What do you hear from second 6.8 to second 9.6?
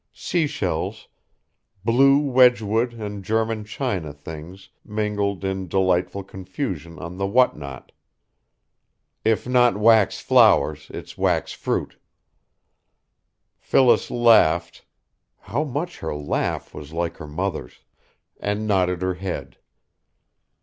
on the what not. If